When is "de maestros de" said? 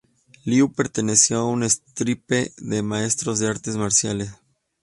2.57-3.49